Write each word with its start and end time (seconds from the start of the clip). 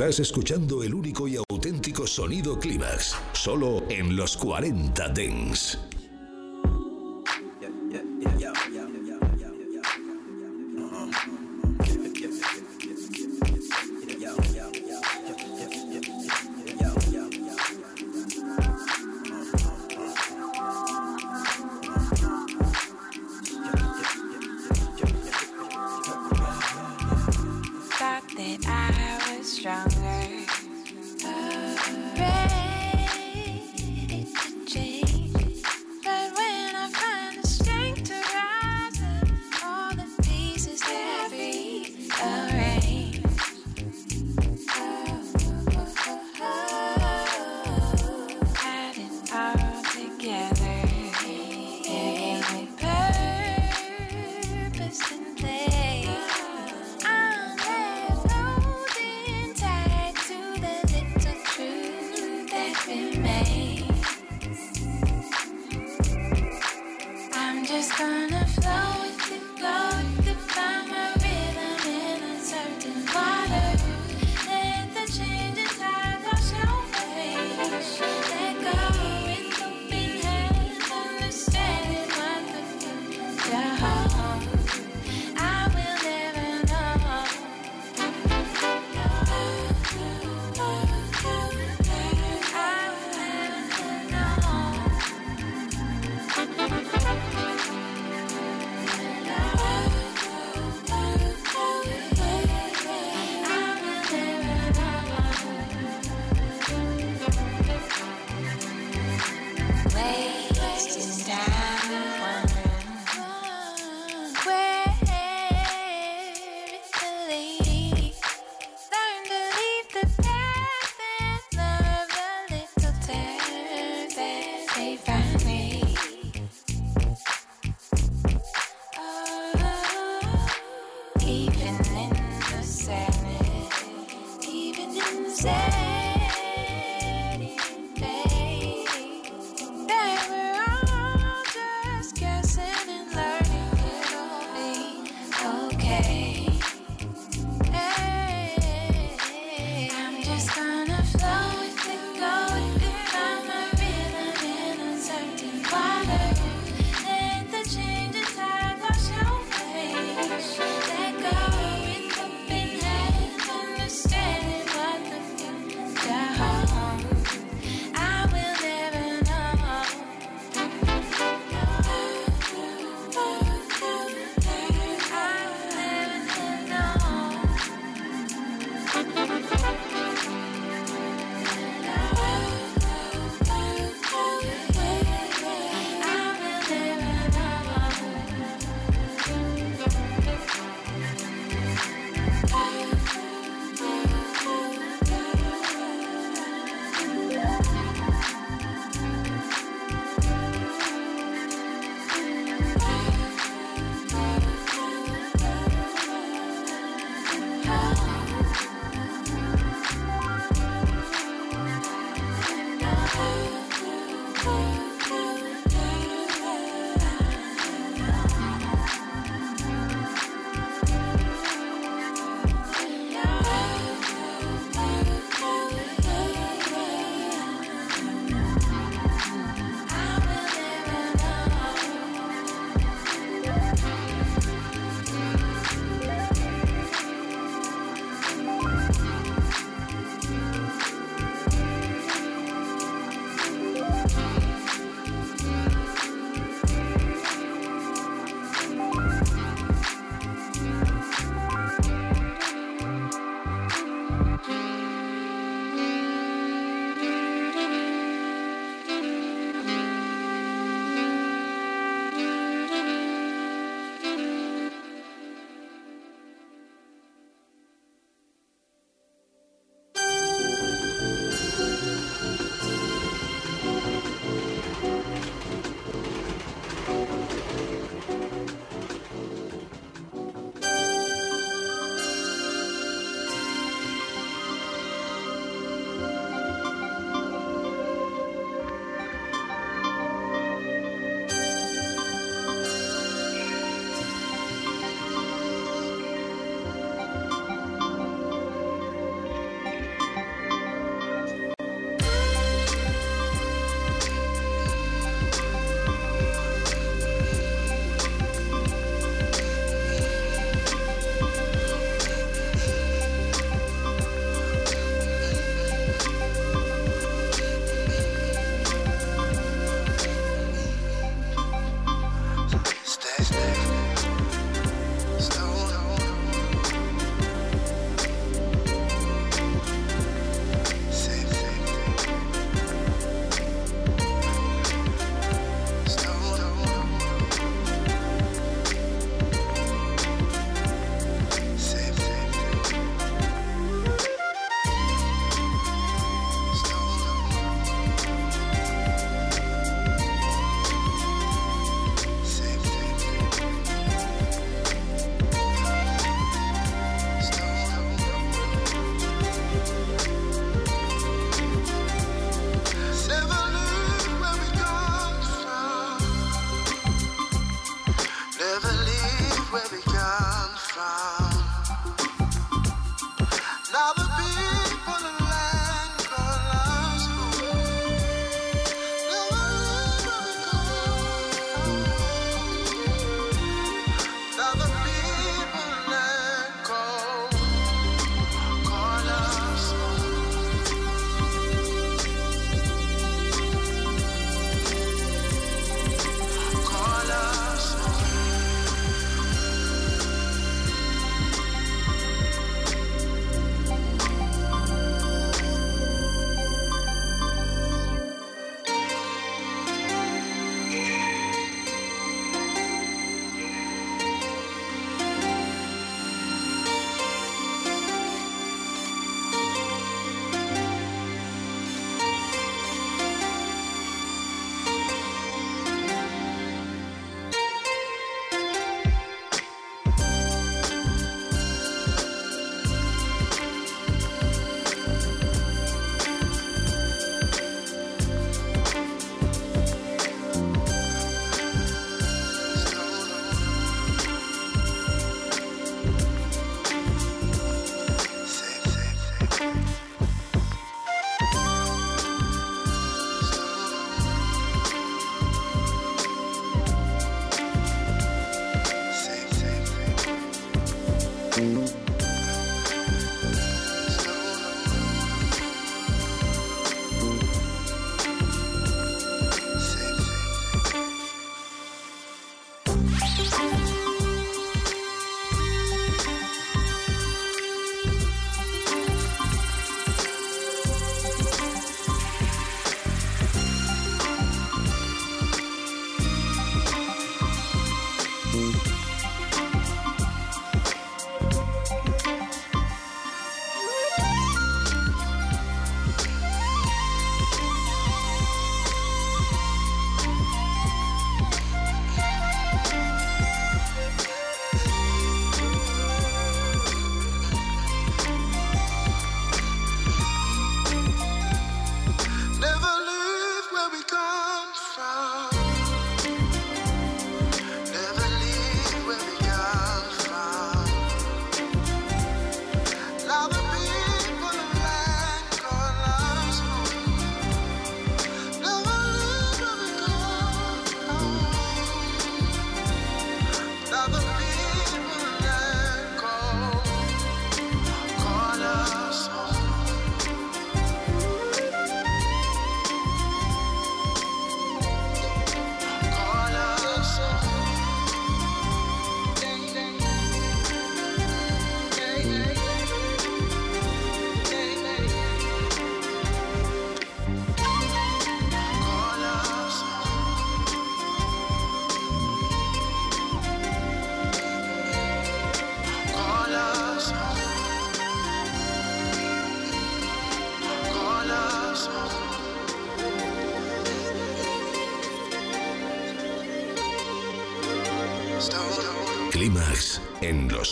Estás 0.00 0.20
escuchando 0.20 0.82
el 0.82 0.94
único 0.94 1.28
y 1.28 1.36
auténtico 1.36 2.06
sonido 2.06 2.58
Clímax, 2.58 3.14
solo 3.34 3.84
en 3.90 4.16
los 4.16 4.34
40 4.34 5.08
Dens. 5.10 5.78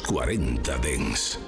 40 0.01 0.79
Dens. 0.79 1.48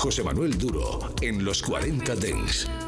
José 0.00 0.22
Manuel 0.24 0.56
Duro 0.56 0.98
en 1.20 1.44
los 1.44 1.62
40 1.62 2.16
Dents. 2.16 2.79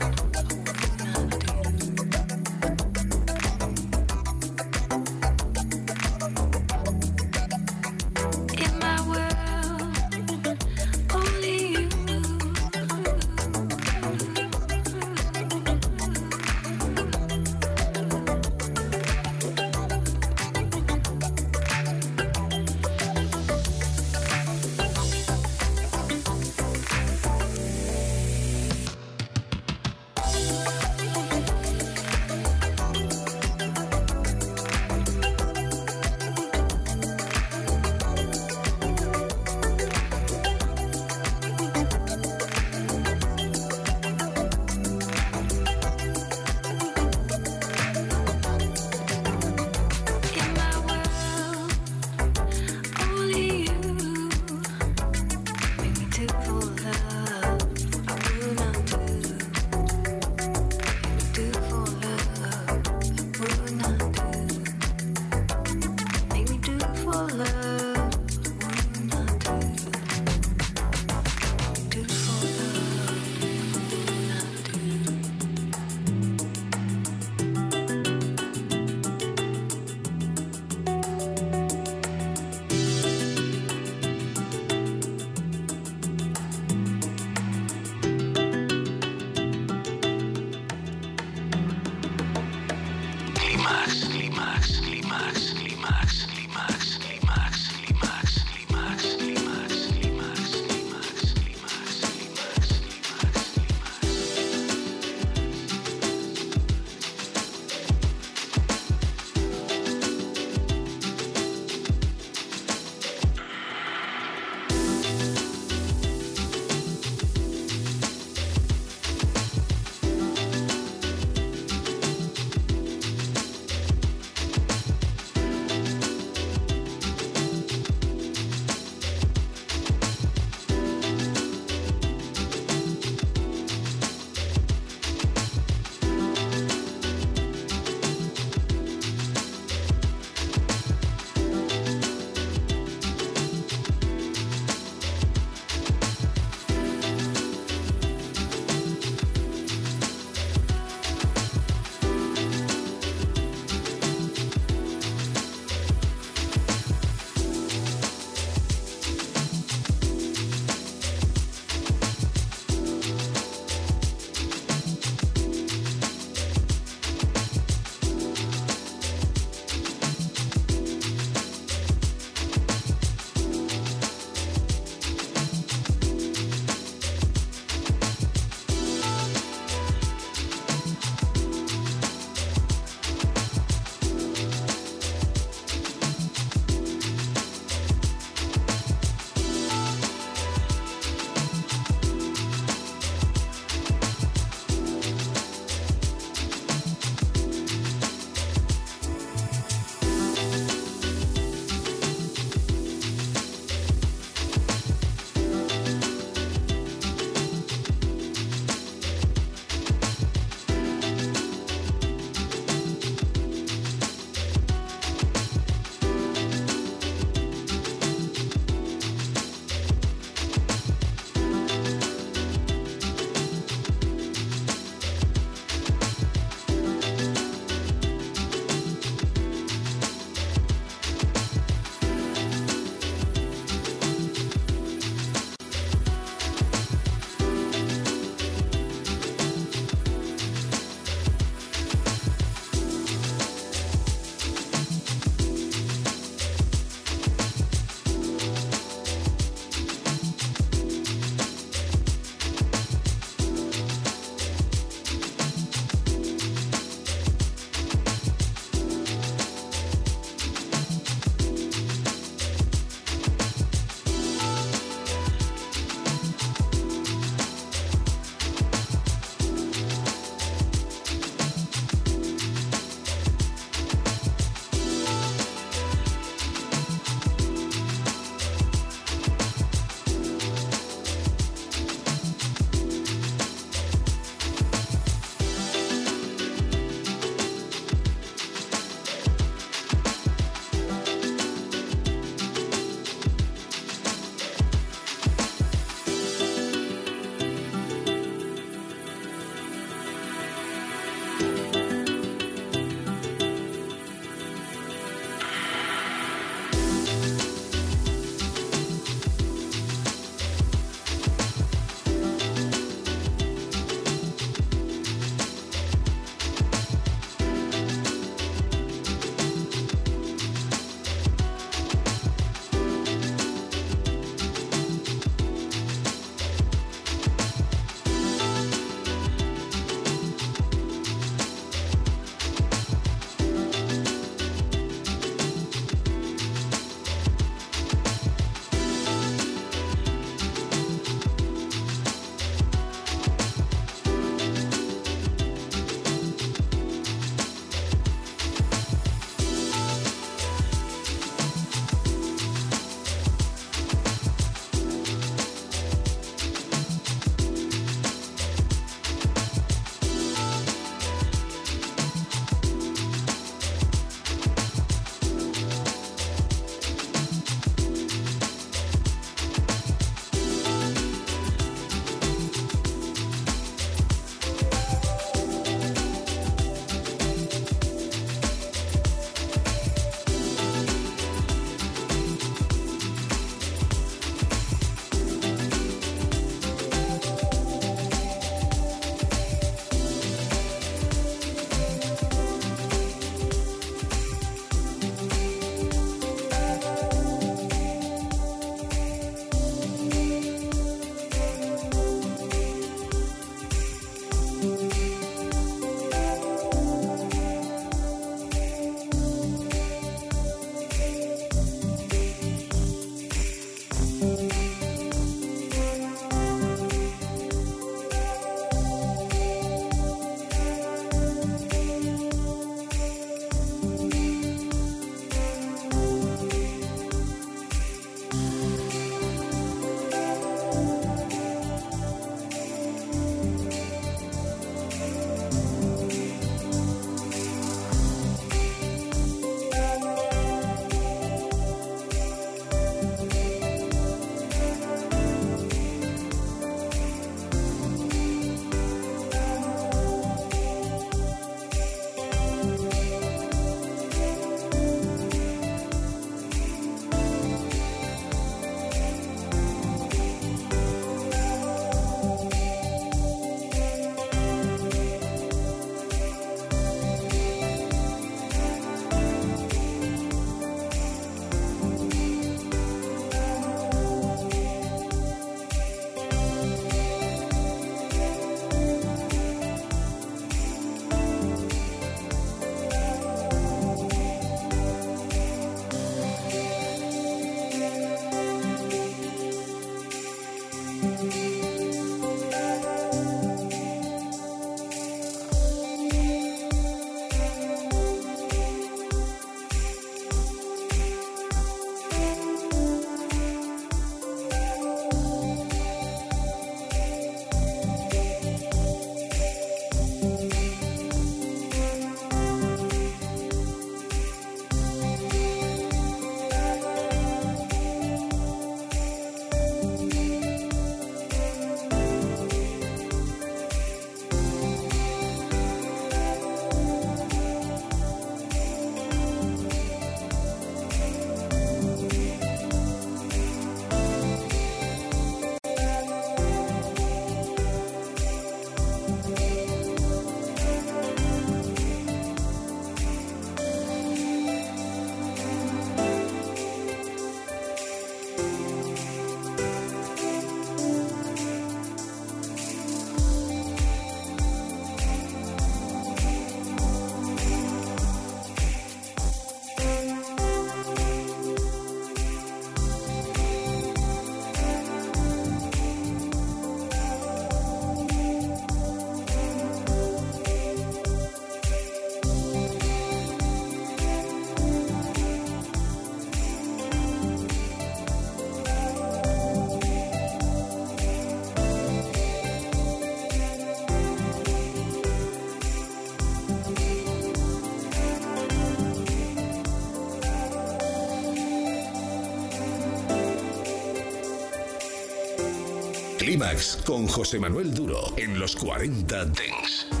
Clímax 596.31 596.77
con 596.85 597.07
José 597.07 597.39
Manuel 597.39 597.73
Duro 597.73 598.13
en 598.15 598.39
los 598.39 598.55
40 598.55 599.25
Dents. 599.25 600.00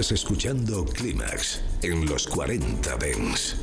Escuchando 0.00 0.86
Clímax 0.86 1.60
en 1.82 2.06
los 2.06 2.26
40 2.26 2.96
Dents. 2.96 3.59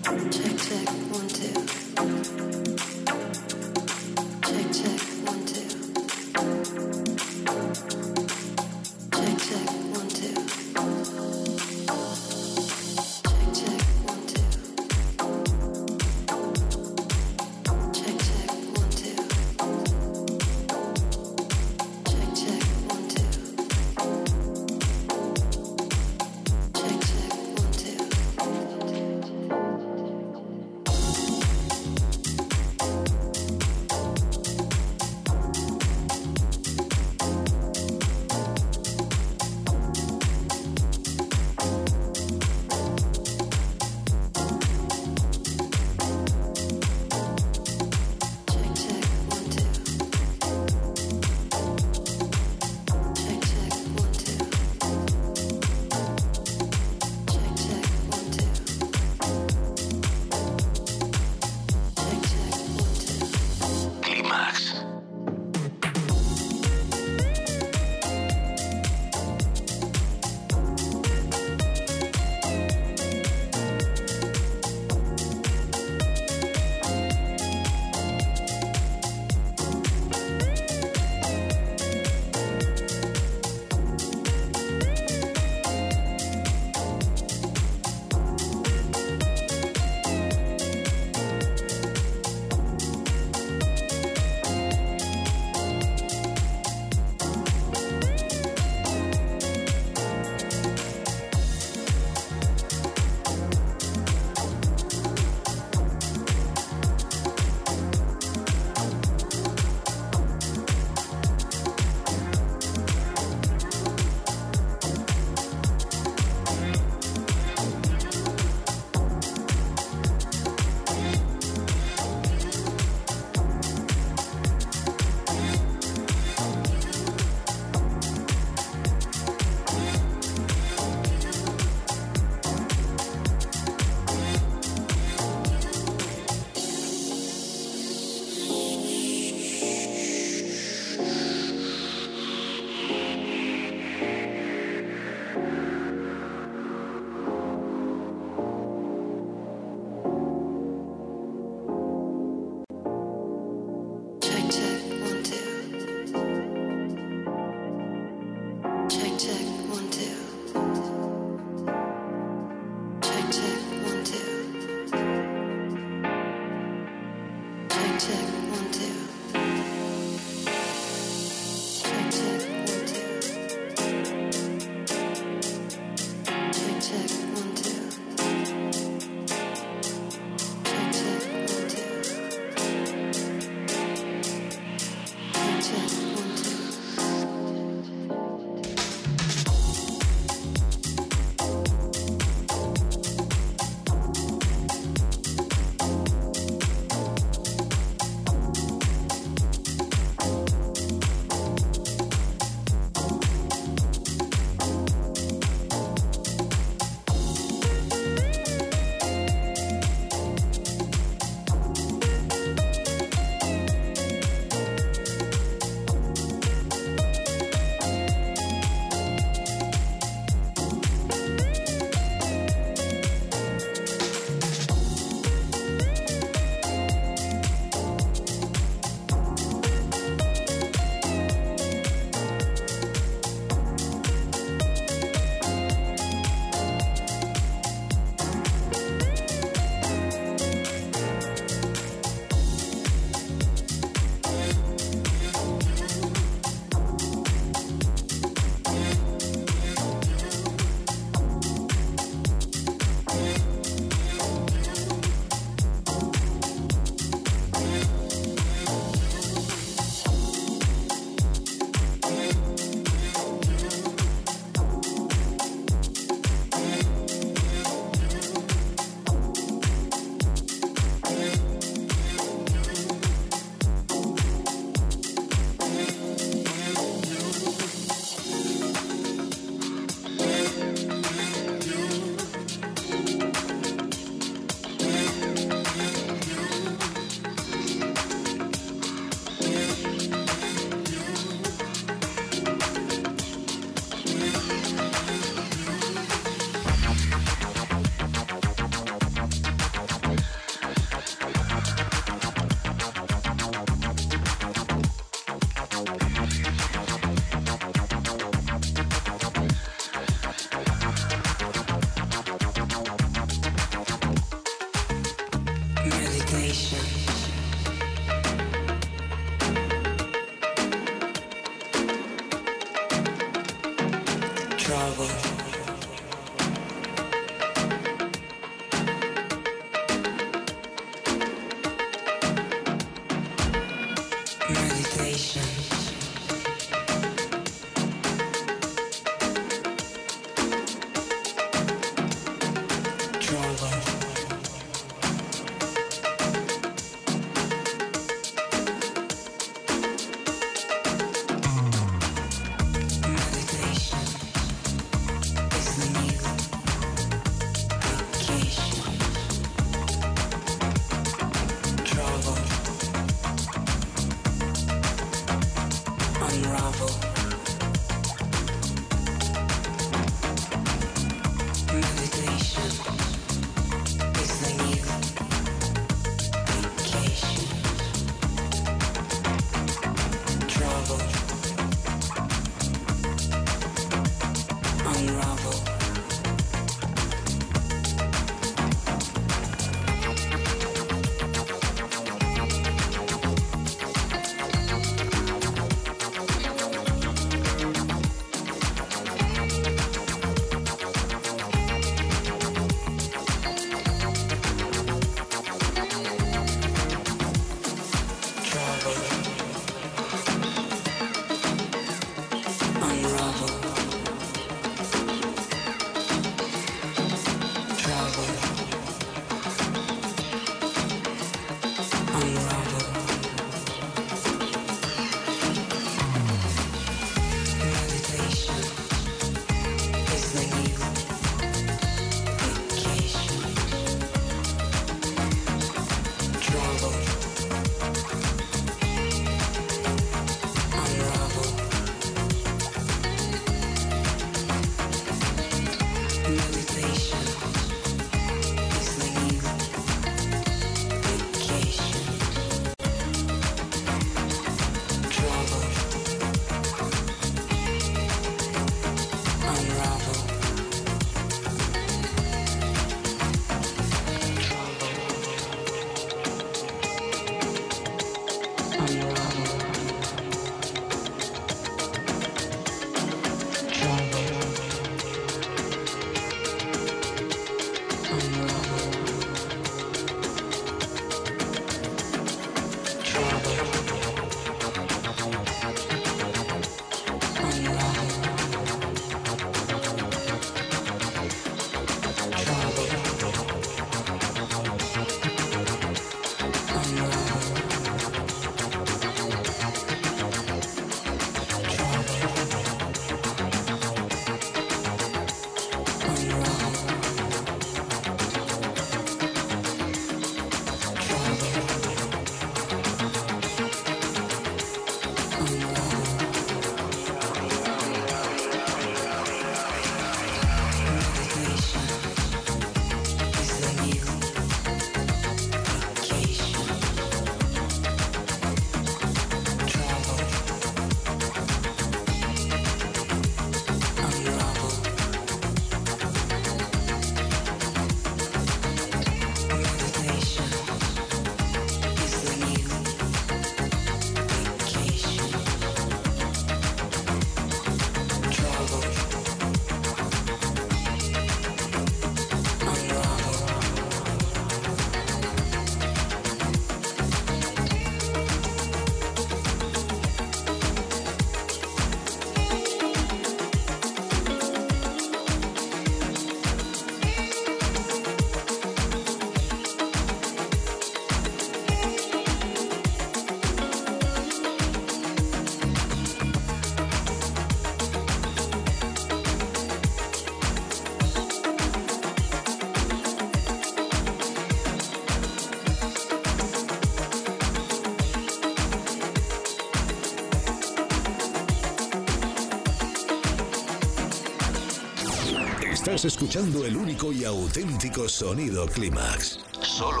Estás 595.84 596.06
escuchando 596.06 596.64
el 596.64 596.78
único 596.78 597.12
y 597.12 597.26
auténtico 597.26 598.08
sonido 598.08 598.66
Clímax. 598.68 599.38
Solo 599.60 600.00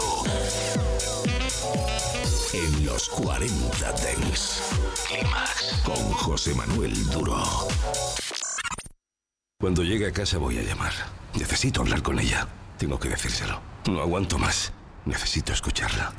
en 2.54 2.86
los 2.86 3.06
40 3.10 3.92
Dents. 3.92 4.62
Clímax 5.06 5.82
con 5.84 5.96
José 6.14 6.54
Manuel 6.54 6.94
Duro. 7.10 7.36
Cuando 9.60 9.82
llegue 9.82 10.06
a 10.06 10.12
casa 10.12 10.38
voy 10.38 10.56
a 10.56 10.62
llamar. 10.62 10.94
Necesito 11.38 11.82
hablar 11.82 12.02
con 12.02 12.18
ella. 12.18 12.48
Tengo 12.78 12.98
que 12.98 13.10
decírselo. 13.10 13.60
No 13.86 14.00
aguanto 14.00 14.38
más. 14.38 14.72
Necesito 15.04 15.52
escucharla. 15.52 16.14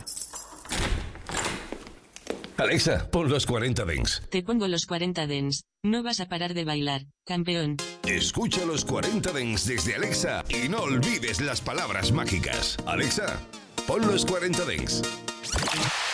Alexa, 2.58 3.10
pon 3.10 3.30
los 3.30 3.48
40 3.48 3.84
Dents. 3.84 4.22
Te 4.30 4.44
pongo 4.44 4.68
los 4.68 4.86
40 4.86 5.26
dens. 5.26 5.64
No 5.84 6.04
vas 6.04 6.20
a 6.20 6.28
parar 6.28 6.54
de 6.54 6.66
bailar, 6.66 7.08
campeón. 7.26 7.78
Escucha 8.08 8.66
los 8.66 8.86
40 8.86 9.32
Dents 9.32 9.66
desde 9.66 9.96
Alexa 9.96 10.44
y 10.50 10.70
no 10.70 10.80
olvides 10.80 11.42
las 11.42 11.62
palabras 11.62 12.12
mágicas. 12.12 12.78
Alexa, 12.86 13.40
pon 13.88 14.06
los 14.08 14.26
40 14.26 14.66
Dents. 14.66 15.02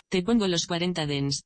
Te 0.10 0.24
pongo 0.24 0.48
los 0.48 0.68
40 0.68 1.06
dens. 1.06 1.44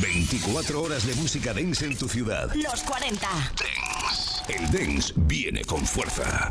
24 0.00 0.82
horas 0.82 1.06
de 1.06 1.14
música 1.14 1.54
dance 1.54 1.86
en 1.86 1.96
tu 1.96 2.08
ciudad. 2.08 2.52
Los 2.54 2.82
40. 2.82 3.28
El 4.48 4.70
dance 4.70 5.12
viene 5.16 5.64
con 5.64 5.86
fuerza. 5.86 6.50